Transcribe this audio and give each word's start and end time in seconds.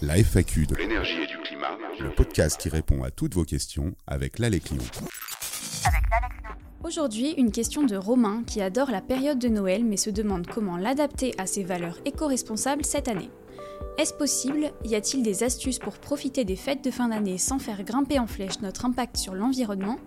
La 0.00 0.16
FAQ 0.16 0.66
de 0.66 0.74
l'énergie 0.74 1.22
et 1.22 1.26
du 1.26 1.38
climat, 1.38 1.78
le 2.00 2.10
podcast 2.10 2.60
qui 2.60 2.68
répond 2.68 3.04
à 3.04 3.10
toutes 3.10 3.34
vos 3.34 3.44
questions 3.44 3.94
avec 4.06 4.38
l'Aleclion. 4.40 4.82
Aujourd'hui, 6.82 7.34
une 7.38 7.52
question 7.52 7.84
de 7.84 7.94
Romain 7.94 8.42
qui 8.44 8.60
adore 8.60 8.90
la 8.90 9.00
période 9.00 9.38
de 9.38 9.48
Noël 9.48 9.84
mais 9.84 9.96
se 9.96 10.10
demande 10.10 10.48
comment 10.48 10.76
l'adapter 10.76 11.32
à 11.38 11.46
ses 11.46 11.62
valeurs 11.62 11.98
éco-responsables 12.04 12.84
cette 12.84 13.06
année. 13.06 13.30
Est-ce 13.98 14.12
possible? 14.12 14.72
Y 14.84 14.96
a-t-il 14.96 15.22
des 15.22 15.44
astuces 15.44 15.78
pour 15.78 15.94
profiter 15.94 16.44
des 16.44 16.56
fêtes 16.56 16.84
de 16.84 16.90
fin 16.90 17.08
d'année 17.08 17.38
sans 17.38 17.60
faire 17.60 17.84
grimper 17.84 18.18
en 18.18 18.26
flèche 18.26 18.60
notre 18.60 18.84
impact 18.84 19.16
sur 19.16 19.34
l'environnement? 19.34 19.98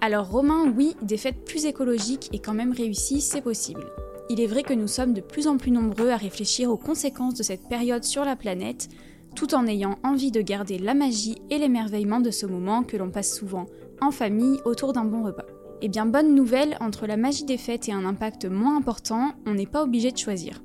Alors 0.00 0.30
Romain, 0.30 0.72
oui, 0.74 0.96
des 1.02 1.18
fêtes 1.18 1.44
plus 1.44 1.66
écologiques 1.66 2.30
et 2.32 2.38
quand 2.38 2.54
même 2.54 2.72
réussies, 2.72 3.20
c'est 3.20 3.42
possible. 3.42 3.84
Il 4.32 4.40
est 4.40 4.46
vrai 4.46 4.62
que 4.62 4.72
nous 4.72 4.88
sommes 4.88 5.12
de 5.12 5.20
plus 5.20 5.46
en 5.46 5.58
plus 5.58 5.70
nombreux 5.70 6.08
à 6.08 6.16
réfléchir 6.16 6.70
aux 6.70 6.78
conséquences 6.78 7.34
de 7.34 7.42
cette 7.42 7.68
période 7.68 8.02
sur 8.02 8.24
la 8.24 8.34
planète, 8.34 8.88
tout 9.36 9.54
en 9.54 9.66
ayant 9.66 9.98
envie 10.04 10.30
de 10.30 10.40
garder 10.40 10.78
la 10.78 10.94
magie 10.94 11.36
et 11.50 11.58
l'émerveillement 11.58 12.18
de 12.18 12.30
ce 12.30 12.46
moment 12.46 12.82
que 12.82 12.96
l'on 12.96 13.10
passe 13.10 13.36
souvent 13.36 13.66
en 14.00 14.10
famille 14.10 14.58
autour 14.64 14.94
d'un 14.94 15.04
bon 15.04 15.22
repas. 15.22 15.44
Eh 15.82 15.88
bien, 15.90 16.06
bonne 16.06 16.34
nouvelle, 16.34 16.78
entre 16.80 17.06
la 17.06 17.18
magie 17.18 17.44
des 17.44 17.58
fêtes 17.58 17.90
et 17.90 17.92
un 17.92 18.06
impact 18.06 18.46
moins 18.46 18.78
important, 18.78 19.32
on 19.44 19.52
n'est 19.52 19.66
pas 19.66 19.82
obligé 19.82 20.10
de 20.12 20.16
choisir. 20.16 20.62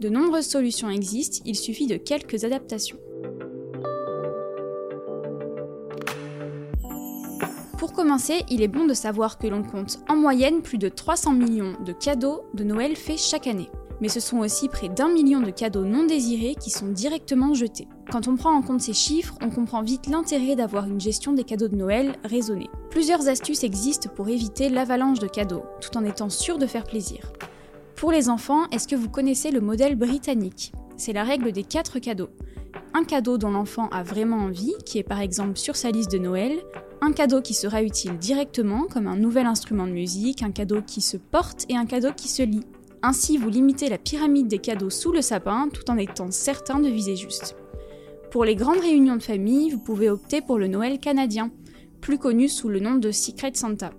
De 0.00 0.10
nombreuses 0.10 0.44
solutions 0.44 0.90
existent, 0.90 1.42
il 1.46 1.56
suffit 1.56 1.86
de 1.86 1.96
quelques 1.96 2.44
adaptations. 2.44 2.98
Pour 7.78 7.92
commencer, 7.92 8.44
il 8.50 8.60
est 8.60 8.68
bon 8.68 8.86
de 8.86 8.94
savoir 8.94 9.38
que 9.38 9.46
l'on 9.46 9.62
compte 9.62 10.00
en 10.08 10.16
moyenne 10.16 10.60
plus 10.60 10.78
de 10.78 10.88
300 10.88 11.32
millions 11.32 11.74
de 11.84 11.92
cadeaux 11.92 12.42
de 12.52 12.64
Noël 12.64 12.96
faits 12.96 13.18
chaque 13.18 13.46
année 13.46 13.70
mais 14.00 14.08
ce 14.08 14.20
sont 14.20 14.38
aussi 14.38 14.68
près 14.68 14.88
d'un 14.88 15.08
million 15.08 15.40
de 15.40 15.50
cadeaux 15.50 15.84
non 15.84 16.04
désirés 16.04 16.54
qui 16.54 16.70
sont 16.70 16.88
directement 16.88 17.54
jetés. 17.54 17.88
Quand 18.10 18.28
on 18.28 18.36
prend 18.36 18.52
en 18.52 18.62
compte 18.62 18.80
ces 18.80 18.92
chiffres, 18.92 19.34
on 19.42 19.50
comprend 19.50 19.82
vite 19.82 20.06
l'intérêt 20.06 20.56
d'avoir 20.56 20.86
une 20.86 21.00
gestion 21.00 21.32
des 21.32 21.44
cadeaux 21.44 21.68
de 21.68 21.76
Noël 21.76 22.16
raisonnée. 22.24 22.70
Plusieurs 22.90 23.28
astuces 23.28 23.64
existent 23.64 24.08
pour 24.14 24.28
éviter 24.28 24.68
l'avalanche 24.68 25.18
de 25.18 25.26
cadeaux, 25.26 25.64
tout 25.80 25.96
en 25.96 26.04
étant 26.04 26.30
sûr 26.30 26.58
de 26.58 26.66
faire 26.66 26.84
plaisir. 26.84 27.32
Pour 27.96 28.12
les 28.12 28.28
enfants, 28.28 28.68
est-ce 28.70 28.86
que 28.86 28.96
vous 28.96 29.08
connaissez 29.08 29.50
le 29.50 29.60
modèle 29.60 29.96
britannique? 29.96 30.72
C'est 30.96 31.12
la 31.12 31.24
règle 31.24 31.52
des 31.52 31.64
4 31.64 31.98
cadeaux. 31.98 32.30
Un 32.94 33.04
cadeau 33.04 33.38
dont 33.38 33.50
l'enfant 33.50 33.88
a 33.90 34.02
vraiment 34.02 34.38
envie, 34.38 34.74
qui 34.86 34.98
est 34.98 35.04
par 35.04 35.20
exemple 35.20 35.58
sur 35.58 35.76
sa 35.76 35.90
liste 35.90 36.10
de 36.12 36.18
Noël, 36.18 36.52
un 37.00 37.12
cadeau 37.12 37.40
qui 37.40 37.54
sera 37.54 37.82
utile 37.82 38.18
directement, 38.18 38.84
comme 38.84 39.06
un 39.06 39.16
nouvel 39.16 39.46
instrument 39.46 39.86
de 39.86 39.92
musique, 39.92 40.42
un 40.42 40.50
cadeau 40.50 40.82
qui 40.82 41.00
se 41.00 41.16
porte 41.16 41.64
et 41.68 41.76
un 41.76 41.86
cadeau 41.86 42.10
qui 42.16 42.28
se 42.28 42.42
lit. 42.42 42.64
Ainsi, 43.02 43.38
vous 43.38 43.48
limitez 43.48 43.88
la 43.88 43.98
pyramide 43.98 44.48
des 44.48 44.58
cadeaux 44.58 44.90
sous 44.90 45.12
le 45.12 45.22
sapin 45.22 45.68
tout 45.72 45.88
en 45.90 45.96
étant 45.96 46.30
certain 46.30 46.80
de 46.80 46.88
viser 46.88 47.14
juste. 47.14 47.54
Pour 48.32 48.44
les 48.44 48.56
grandes 48.56 48.80
réunions 48.80 49.16
de 49.16 49.22
famille, 49.22 49.70
vous 49.70 49.78
pouvez 49.78 50.10
opter 50.10 50.40
pour 50.40 50.58
le 50.58 50.66
Noël 50.66 50.98
canadien, 50.98 51.50
plus 52.00 52.18
connu 52.18 52.48
sous 52.48 52.68
le 52.68 52.80
nom 52.80 52.96
de 52.96 53.12
Secret 53.12 53.52
Santa. 53.54 53.92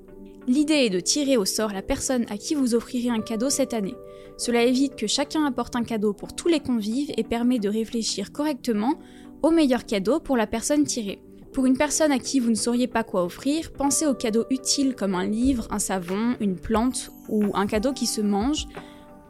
L'idée 0.48 0.86
est 0.86 0.90
de 0.90 1.00
tirer 1.00 1.38
au 1.38 1.46
sort 1.46 1.72
la 1.72 1.82
personne 1.82 2.26
à 2.30 2.38
qui 2.38 2.56
vous 2.56 2.76
offrirez 2.76 3.10
un 3.10 3.22
cadeau 3.22 3.50
cette 3.50 3.74
année. 3.74 3.96
Cela 4.38 4.64
évite 4.64 4.96
que 4.96 5.08
chacun 5.08 5.46
apporte 5.46 5.76
un 5.76 5.84
cadeau 5.84 6.14
pour 6.14 6.36
tous 6.36 6.48
les 6.48 6.60
convives 6.60 7.12
et 7.18 7.24
permet 7.24 7.60
de 7.60 7.70
réfléchir 7.70 8.32
correctement 8.32 8.96
au 9.42 9.52
meilleur 9.52 9.86
cadeau 9.86 10.20
pour 10.20 10.38
la 10.38 10.48
personne 10.48 10.84
tirée. 10.84 11.22
Pour 11.54 11.66
une 11.66 11.78
personne 11.78 12.12
à 12.12 12.20
qui 12.20 12.40
vous 12.40 12.52
ne 12.52 12.56
sauriez 12.56 12.88
pas 12.88 13.04
quoi 13.04 13.24
offrir, 13.24 13.72
pensez 13.72 14.06
aux 14.06 14.14
cadeaux 14.14 14.46
utiles 14.52 14.96
comme 14.96 15.16
un 15.16 15.26
livre, 15.26 15.68
un 15.72 15.80
savon, 15.80 16.36
une 16.40 16.56
plante 16.56 17.12
ou 17.28 17.46
un 17.56 17.66
cadeau 17.66 17.92
qui 17.92 18.06
se 18.06 18.22
mange, 18.22 18.68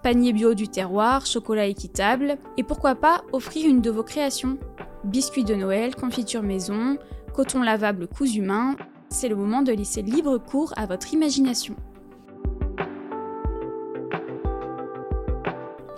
panier 0.03 0.33
bio 0.33 0.53
du 0.53 0.67
terroir, 0.67 1.25
chocolat 1.25 1.65
équitable, 1.65 2.37
et 2.57 2.63
pourquoi 2.63 2.95
pas 2.95 3.23
offrir 3.31 3.69
une 3.69 3.81
de 3.81 3.89
vos 3.89 4.03
créations. 4.03 4.57
Biscuits 5.05 5.45
de 5.45 5.55
Noël, 5.55 5.95
confiture 5.95 6.43
maison, 6.43 6.97
coton 7.33 7.61
lavable 7.61 8.07
cousu 8.07 8.41
main, 8.41 8.75
c'est 9.09 9.29
le 9.29 9.35
moment 9.35 9.61
de 9.61 9.71
laisser 9.71 10.01
libre 10.01 10.37
cours 10.37 10.73
à 10.75 10.85
votre 10.85 11.13
imagination. 11.13 11.75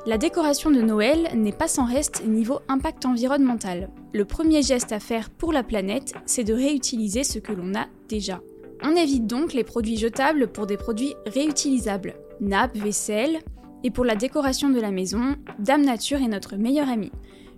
La 0.07 0.17
décoration 0.17 0.71
de 0.71 0.81
Noël 0.81 1.29
n'est 1.35 1.51
pas 1.51 1.67
sans 1.67 1.85
reste 1.85 2.25
niveau 2.25 2.59
impact 2.67 3.05
environnemental. 3.05 3.91
Le 4.13 4.25
premier 4.25 4.63
geste 4.63 4.91
à 4.91 4.99
faire 4.99 5.29
pour 5.29 5.53
la 5.53 5.61
planète, 5.61 6.13
c'est 6.25 6.43
de 6.43 6.55
réutiliser 6.55 7.23
ce 7.23 7.37
que 7.37 7.53
l'on 7.53 7.75
a 7.75 7.85
déjà. 8.09 8.41
On 8.81 8.95
évite 8.95 9.27
donc 9.27 9.53
les 9.53 9.63
produits 9.63 9.97
jetables 9.97 10.47
pour 10.47 10.65
des 10.65 10.77
produits 10.77 11.13
réutilisables. 11.27 12.15
Nappes, 12.39 12.77
vaisselle, 12.77 13.41
et 13.83 13.91
pour 13.91 14.03
la 14.03 14.15
décoration 14.15 14.69
de 14.69 14.79
la 14.79 14.89
maison, 14.89 15.35
Dame 15.59 15.85
Nature 15.85 16.23
est 16.23 16.27
notre 16.27 16.55
meilleure 16.55 16.89
amie. 16.89 17.11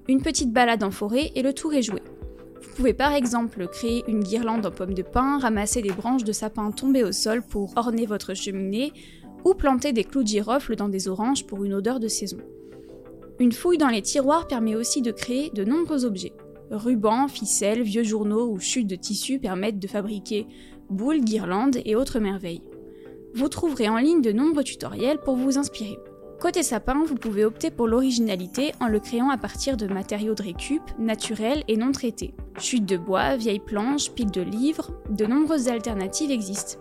Une 0.10 0.22
petite 0.22 0.52
balade 0.52 0.84
en 0.84 0.92
forêt 0.92 1.32
et 1.36 1.44
le 1.44 1.54
tour 1.54 1.74
est 1.74 1.82
joué. 1.82 2.02
Vous 2.62 2.76
pouvez 2.76 2.94
par 2.94 3.14
exemple 3.14 3.68
créer 3.68 4.04
une 4.10 4.22
guirlande 4.24 4.66
en 4.66 4.72
pommes 4.72 4.94
de 4.94 5.02
pin, 5.02 5.40
ramasser 5.40 5.82
des 5.82 5.92
branches 5.92 6.26
de 6.26 6.34
sapin 6.34 6.72
tombées 6.72 7.06
au 7.06 7.14
sol 7.14 7.42
pour 7.42 7.72
orner 7.78 8.06
votre 8.06 8.34
cheminée, 8.34 8.92
ou 9.46 9.54
planter 9.54 9.94
des 9.94 10.04
clous 10.04 10.24
de 10.24 10.28
girofle 10.28 10.76
dans 10.76 10.90
des 10.90 11.08
oranges 11.08 11.46
pour 11.46 11.64
une 11.64 11.74
odeur 11.74 12.00
de 12.00 12.08
saison. 12.08 12.38
Une 13.40 13.52
fouille 13.52 13.78
dans 13.78 13.90
les 13.90 14.02
tiroirs 14.02 14.48
permet 14.48 14.76
aussi 14.76 15.02
de 15.02 15.12
créer 15.12 15.50
de 15.54 15.64
nombreux 15.64 16.06
objets. 16.06 16.34
Rubans, 16.72 17.28
ficelles, 17.28 17.82
vieux 17.82 18.04
journaux 18.04 18.50
ou 18.50 18.60
chutes 18.60 18.88
de 18.88 18.96
tissu 18.96 19.40
permettent 19.40 19.80
de 19.80 19.88
fabriquer 19.88 20.48
boules, 20.90 21.22
guirlandes 21.22 21.80
et 21.86 21.96
autres 21.96 22.20
merveilles. 22.20 22.64
Vous 23.36 23.50
trouverez 23.50 23.90
en 23.90 23.98
ligne 23.98 24.22
de 24.22 24.32
nombreux 24.32 24.64
tutoriels 24.64 25.20
pour 25.20 25.36
vous 25.36 25.58
inspirer. 25.58 25.98
Côté 26.40 26.62
sapin, 26.62 27.04
vous 27.06 27.16
pouvez 27.16 27.46
opter 27.46 27.72
pour 27.72 27.88
l'originalité 27.88 28.74
en 28.82 28.88
le 28.88 29.00
créant 29.00 29.30
à 29.30 29.38
partir 29.38 29.78
de 29.78 29.88
matériaux 29.88 30.36
de 30.36 30.44
récup, 30.44 30.82
naturels 31.00 31.64
et 31.68 31.78
non 31.78 31.92
traités. 31.92 32.34
Chutes 32.60 32.86
de 32.86 32.98
bois, 32.98 33.38
vieilles 33.38 33.60
planches, 33.60 34.12
piles 34.12 34.30
de 34.30 34.42
livres, 34.42 34.92
de 35.10 35.26
nombreuses 35.26 35.70
alternatives 35.70 36.32
existent. 36.32 36.80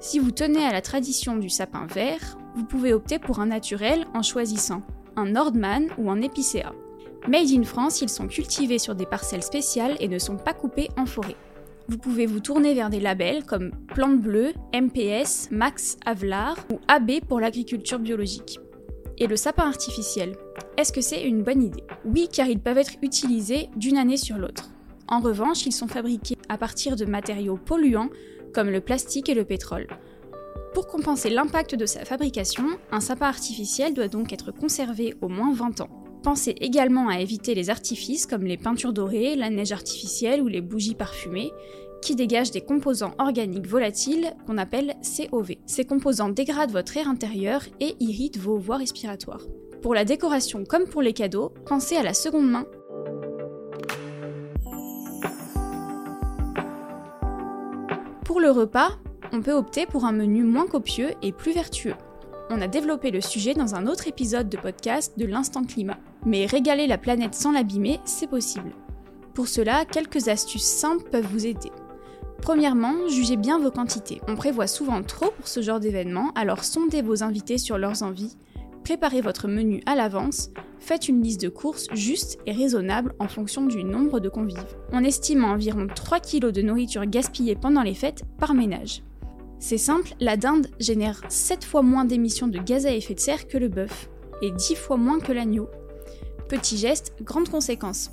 Si 0.00 0.18
vous 0.18 0.30
tenez 0.30 0.64
à 0.64 0.72
la 0.72 0.80
tradition 0.80 1.36
du 1.36 1.50
sapin 1.50 1.86
vert, 1.86 2.38
vous 2.54 2.64
pouvez 2.64 2.94
opter 2.94 3.18
pour 3.18 3.38
un 3.38 3.46
naturel 3.46 4.06
en 4.14 4.22
choisissant 4.22 4.80
un 5.14 5.26
Nordman 5.26 5.88
ou 5.98 6.10
un 6.10 6.22
Epicéa. 6.22 6.72
Made 7.28 7.50
in 7.50 7.64
France, 7.64 8.00
ils 8.00 8.08
sont 8.08 8.26
cultivés 8.26 8.78
sur 8.78 8.94
des 8.94 9.04
parcelles 9.04 9.42
spéciales 9.42 9.98
et 10.00 10.08
ne 10.08 10.18
sont 10.18 10.38
pas 10.38 10.54
coupés 10.54 10.88
en 10.96 11.04
forêt. 11.04 11.36
Vous 11.88 11.98
pouvez 11.98 12.24
vous 12.24 12.40
tourner 12.40 12.72
vers 12.72 12.88
des 12.88 13.00
labels 13.00 13.44
comme 13.44 13.72
Plante 13.88 14.20
Bleue, 14.20 14.54
MPS, 14.72 15.50
Max 15.50 15.98
Avelar 16.06 16.56
ou 16.72 16.78
AB 16.88 17.20
pour 17.28 17.38
l'agriculture 17.38 17.98
biologique 17.98 18.58
et 19.18 19.26
le 19.26 19.36
sapin 19.36 19.64
artificiel. 19.64 20.32
Est-ce 20.78 20.94
que 20.94 21.02
c'est 21.02 21.24
une 21.24 21.42
bonne 21.42 21.62
idée? 21.62 21.84
Oui, 22.06 22.26
car 22.32 22.46
ils 22.46 22.58
peuvent 22.58 22.78
être 22.78 22.94
utilisés 23.02 23.68
d'une 23.76 23.98
année 23.98 24.16
sur 24.16 24.38
l'autre. 24.38 24.70
En 25.08 25.20
revanche, 25.20 25.66
ils 25.66 25.72
sont 25.72 25.88
fabriqués 25.88 26.38
à 26.48 26.56
partir 26.56 26.96
de 26.96 27.04
matériaux 27.04 27.58
polluants 27.58 28.08
comme 28.52 28.70
le 28.70 28.80
plastique 28.80 29.28
et 29.28 29.34
le 29.34 29.44
pétrole. 29.44 29.86
Pour 30.74 30.86
compenser 30.86 31.30
l'impact 31.30 31.74
de 31.74 31.86
sa 31.86 32.04
fabrication, 32.04 32.64
un 32.92 33.00
sapin 33.00 33.26
artificiel 33.26 33.92
doit 33.92 34.08
donc 34.08 34.32
être 34.32 34.52
conservé 34.52 35.14
au 35.20 35.28
moins 35.28 35.52
20 35.52 35.80
ans. 35.80 35.88
Pensez 36.22 36.54
également 36.60 37.08
à 37.08 37.20
éviter 37.20 37.54
les 37.54 37.70
artifices 37.70 38.26
comme 38.26 38.44
les 38.44 38.58
peintures 38.58 38.92
dorées, 38.92 39.36
la 39.36 39.50
neige 39.50 39.72
artificielle 39.72 40.42
ou 40.42 40.48
les 40.48 40.60
bougies 40.60 40.94
parfumées, 40.94 41.50
qui 42.02 42.14
dégagent 42.14 42.50
des 42.50 42.60
composants 42.60 43.14
organiques 43.18 43.66
volatiles 43.66 44.32
qu'on 44.46 44.58
appelle 44.58 44.94
COV. 45.02 45.56
Ces 45.66 45.84
composants 45.84 46.28
dégradent 46.28 46.72
votre 46.72 46.96
air 46.96 47.08
intérieur 47.08 47.62
et 47.80 47.94
irritent 48.00 48.38
vos 48.38 48.58
voies 48.58 48.78
respiratoires. 48.78 49.46
Pour 49.82 49.94
la 49.94 50.04
décoration 50.04 50.64
comme 50.64 50.84
pour 50.84 51.02
les 51.02 51.14
cadeaux, 51.14 51.52
pensez 51.66 51.96
à 51.96 52.02
la 52.02 52.14
seconde 52.14 52.50
main. 52.50 52.66
Pour 58.30 58.40
le 58.40 58.52
repas, 58.52 58.90
on 59.32 59.42
peut 59.42 59.54
opter 59.54 59.86
pour 59.86 60.04
un 60.04 60.12
menu 60.12 60.44
moins 60.44 60.68
copieux 60.68 61.14
et 61.20 61.32
plus 61.32 61.50
vertueux. 61.50 61.96
On 62.48 62.62
a 62.62 62.68
développé 62.68 63.10
le 63.10 63.20
sujet 63.20 63.54
dans 63.54 63.74
un 63.74 63.88
autre 63.88 64.06
épisode 64.06 64.48
de 64.48 64.56
podcast 64.56 65.18
de 65.18 65.26
l'Instant 65.26 65.64
Climat. 65.64 65.98
Mais 66.24 66.46
régaler 66.46 66.86
la 66.86 66.96
planète 66.96 67.34
sans 67.34 67.50
l'abîmer, 67.50 67.98
c'est 68.04 68.30
possible. 68.30 68.70
Pour 69.34 69.48
cela, 69.48 69.84
quelques 69.84 70.28
astuces 70.28 70.62
simples 70.62 71.10
peuvent 71.10 71.26
vous 71.26 71.44
aider. 71.44 71.72
Premièrement, 72.40 73.08
jugez 73.08 73.36
bien 73.36 73.58
vos 73.58 73.72
quantités. 73.72 74.20
On 74.28 74.36
prévoit 74.36 74.68
souvent 74.68 75.02
trop 75.02 75.32
pour 75.32 75.48
ce 75.48 75.60
genre 75.60 75.80
d'événement, 75.80 76.30
alors 76.36 76.62
sondez 76.62 77.02
vos 77.02 77.24
invités 77.24 77.58
sur 77.58 77.78
leurs 77.78 78.04
envies, 78.04 78.36
préparez 78.84 79.20
votre 79.20 79.48
menu 79.48 79.82
à 79.86 79.94
l'avance, 79.94 80.50
faites 80.78 81.08
une 81.08 81.22
liste 81.22 81.40
de 81.40 81.48
courses 81.48 81.86
juste 81.92 82.38
et 82.46 82.52
raisonnable 82.52 83.14
en 83.18 83.28
fonction 83.28 83.66
du 83.66 83.84
nombre 83.84 84.20
de 84.20 84.28
convives. 84.28 84.76
On 84.92 85.04
estime 85.04 85.44
environ 85.44 85.86
3 85.94 86.20
kg 86.20 86.46
de 86.50 86.62
nourriture 86.62 87.06
gaspillée 87.06 87.56
pendant 87.56 87.82
les 87.82 87.94
fêtes 87.94 88.24
par 88.38 88.54
ménage. 88.54 89.02
C'est 89.58 89.78
simple, 89.78 90.14
la 90.20 90.36
dinde 90.36 90.68
génère 90.80 91.20
7 91.28 91.64
fois 91.64 91.82
moins 91.82 92.06
d'émissions 92.06 92.48
de 92.48 92.58
gaz 92.58 92.86
à 92.86 92.94
effet 92.94 93.14
de 93.14 93.20
serre 93.20 93.46
que 93.46 93.58
le 93.58 93.68
bœuf, 93.68 94.08
et 94.42 94.50
10 94.50 94.74
fois 94.74 94.96
moins 94.96 95.20
que 95.20 95.32
l'agneau. 95.32 95.68
Petit 96.48 96.78
geste, 96.78 97.14
grande 97.22 97.48
conséquence. 97.48 98.10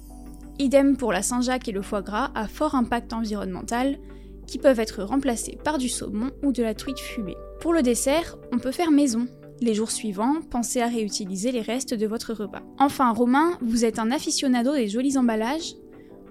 Idem 0.60 0.98
pour 0.98 1.13
la 1.13 1.22
Saint-Jacques 1.22 1.70
et 1.70 1.72
le 1.72 1.81
foie 1.81 2.02
gras 2.02 2.31
à 2.36 2.48
fort 2.48 2.75
impact 2.75 3.13
environnemental, 3.13 3.98
qui 4.46 4.58
peuvent 4.58 4.80
être 4.80 5.04
remplacés 5.04 5.58
par 5.63 5.78
du 5.78 5.90
saumon 5.90 6.31
ou 6.44 6.52
de 6.52 6.63
la 6.63 6.74
truite 6.74 7.00
fumée. 7.00 7.38
Pour 7.60 7.74
le 7.74 7.81
dessert, 7.81 8.38
on 8.52 8.60
peut 8.60 8.72
faire 8.72 8.92
maison. 8.92 9.28
Les 9.59 9.74
jours 9.74 9.89
suivants, 9.89 10.36
pensez 10.51 10.81
à 10.81 10.88
réutiliser 10.88 11.51
les 11.51 11.62
restes 11.62 11.95
de 11.95 12.06
votre 12.06 12.33
repas. 12.33 12.62
Enfin, 12.77 13.12
Romain, 13.12 13.57
vous 13.62 13.86
êtes 13.86 13.98
un 13.98 14.12
aficionado 14.12 14.74
des 14.74 14.88
jolis 14.88 15.18
emballages 15.18 15.75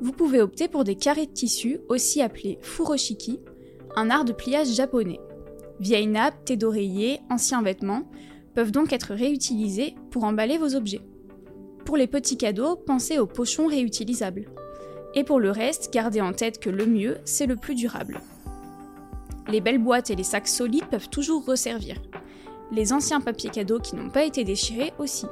Vous 0.00 0.12
pouvez 0.12 0.40
opter 0.40 0.68
pour 0.68 0.84
des 0.84 0.94
carrés 0.94 1.26
de 1.26 1.32
tissu, 1.32 1.80
aussi 1.88 2.22
appelés 2.22 2.58
furoshiki, 2.62 3.40
un 3.96 4.10
art 4.10 4.24
de 4.24 4.32
pliage 4.32 4.72
japonais. 4.72 5.18
Vieilles 5.80 6.06
nappes, 6.06 6.44
thé 6.44 6.56
d'oreiller, 6.56 7.20
anciens 7.28 7.62
vêtements 7.62 8.04
peuvent 8.54 8.70
donc 8.70 8.92
être 8.92 9.12
réutilisés 9.12 9.96
pour 10.10 10.24
emballer 10.24 10.56
vos 10.56 10.76
objets. 10.76 11.02
Pour 11.84 11.96
les 11.96 12.06
petits 12.06 12.38
cadeaux, 12.38 12.76
pensez 12.76 13.18
aux 13.18 13.26
pochons 13.26 13.66
réutilisables. 13.66 14.46
Et 15.14 15.24
pour 15.24 15.40
le 15.40 15.50
reste, 15.50 15.92
gardez 15.92 16.20
en 16.20 16.32
tête 16.32 16.60
que 16.60 16.70
le 16.70 16.86
mieux, 16.86 17.18
c'est 17.24 17.46
le 17.46 17.56
plus 17.56 17.74
durable. 17.74 18.20
Les 19.48 19.60
belles 19.60 19.82
boîtes 19.82 20.10
et 20.10 20.16
les 20.16 20.24
sacs 20.24 20.48
solides 20.48 20.88
peuvent 20.90 21.08
toujours 21.08 21.44
resservir. 21.44 21.96
Les 22.72 22.92
anciens 22.92 23.20
papiers 23.20 23.50
cadeaux 23.50 23.78
qui 23.78 23.94
n'ont 23.94 24.10
pas 24.10 24.24
été 24.24 24.42
déchirés 24.42 24.92
aussi. 24.98 25.26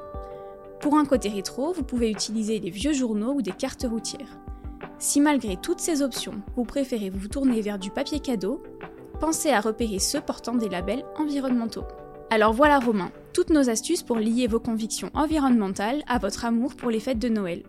Pour 0.81 0.97
un 0.97 1.05
côté 1.05 1.29
rétro, 1.29 1.73
vous 1.73 1.83
pouvez 1.83 2.11
utiliser 2.11 2.61
les 2.61 2.71
vieux 2.71 2.93
journaux 2.93 3.33
ou 3.33 3.43
des 3.43 3.53
cartes 3.53 3.87
routières. 3.89 4.39
Si 4.99 5.21
malgré 5.21 5.57
toutes 5.57 5.81
ces 5.81 6.03
options, 6.03 6.43
vous 6.57 6.65
préférez 6.65 7.11
vous 7.11 7.27
tourner 7.27 7.61
vers 7.61 7.79
du 7.79 7.91
papier 7.91 8.21
cadeau, 8.21 8.63
pensez 9.19 9.51
à 9.51 9.61
repérer 9.61 9.99
ceux 9.99 10.21
portant 10.21 10.55
des 10.55 10.69
labels 10.69 11.05
environnementaux. 11.19 11.85
Alors 12.31 12.53
voilà 12.53 12.79
Romain, 12.79 13.11
toutes 13.33 13.51
nos 13.51 13.69
astuces 13.69 14.03
pour 14.03 14.17
lier 14.17 14.47
vos 14.47 14.61
convictions 14.61 15.11
environnementales 15.15 16.03
à 16.07 16.19
votre 16.19 16.45
amour 16.45 16.75
pour 16.77 16.91
les 16.91 17.01
fêtes 17.01 17.19
de 17.19 17.29
Noël. 17.29 17.65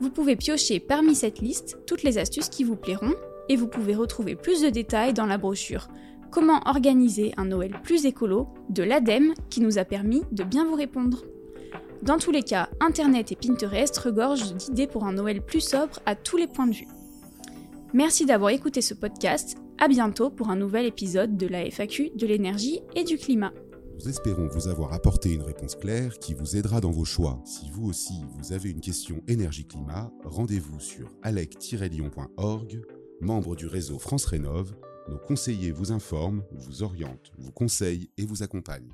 Vous 0.00 0.10
pouvez 0.10 0.36
piocher 0.36 0.80
parmi 0.80 1.14
cette 1.14 1.40
liste 1.40 1.78
toutes 1.86 2.02
les 2.02 2.18
astuces 2.18 2.48
qui 2.48 2.64
vous 2.64 2.76
plairont 2.76 3.14
et 3.48 3.56
vous 3.56 3.68
pouvez 3.68 3.94
retrouver 3.94 4.34
plus 4.34 4.62
de 4.62 4.68
détails 4.68 5.14
dans 5.14 5.26
la 5.26 5.38
brochure 5.38 5.88
Comment 6.32 6.62
organiser 6.64 7.34
un 7.36 7.44
Noël 7.44 7.76
plus 7.82 8.06
écolo 8.06 8.48
de 8.70 8.82
l'ADEME 8.82 9.34
qui 9.50 9.60
nous 9.60 9.76
a 9.76 9.84
permis 9.84 10.22
de 10.32 10.44
bien 10.44 10.64
vous 10.64 10.76
répondre. 10.76 11.24
Dans 12.02 12.16
tous 12.16 12.30
les 12.30 12.42
cas, 12.42 12.70
Internet 12.80 13.32
et 13.32 13.36
Pinterest 13.36 13.94
regorgent 13.98 14.54
d'idées 14.54 14.86
pour 14.86 15.04
un 15.04 15.12
Noël 15.12 15.42
plus 15.42 15.60
sobre 15.60 15.98
à 16.06 16.16
tous 16.16 16.38
les 16.38 16.46
points 16.46 16.66
de 16.66 16.72
vue. 16.72 16.88
Merci 17.92 18.24
d'avoir 18.24 18.50
écouté 18.50 18.80
ce 18.80 18.94
podcast. 18.94 19.58
À 19.78 19.88
bientôt 19.88 20.30
pour 20.30 20.48
un 20.48 20.56
nouvel 20.56 20.86
épisode 20.86 21.36
de 21.36 21.46
la 21.46 21.70
FAQ 21.70 22.12
de 22.16 22.26
l'énergie 22.26 22.80
et 22.96 23.04
du 23.04 23.18
climat. 23.18 23.52
Nous 24.00 24.08
espérons 24.08 24.48
vous 24.48 24.68
avoir 24.68 24.94
apporté 24.94 25.34
une 25.34 25.42
réponse 25.42 25.76
claire 25.76 26.18
qui 26.18 26.32
vous 26.32 26.56
aidera 26.56 26.80
dans 26.80 26.92
vos 26.92 27.04
choix. 27.04 27.42
Si 27.44 27.68
vous 27.70 27.86
aussi 27.86 28.14
vous 28.38 28.54
avez 28.54 28.70
une 28.70 28.80
question 28.80 29.22
énergie-climat, 29.28 30.10
rendez-vous 30.24 30.80
sur 30.80 31.10
alec-lyon.org, 31.22 32.80
membre 33.20 33.54
du 33.54 33.66
réseau 33.66 33.98
France 33.98 34.24
Rénov. 34.24 34.72
Nos 35.08 35.18
conseillers 35.18 35.72
vous 35.72 35.90
informent, 35.90 36.44
vous 36.52 36.82
orientent, 36.82 37.32
vous 37.38 37.50
conseillent 37.50 38.10
et 38.16 38.24
vous 38.24 38.42
accompagnent. 38.42 38.92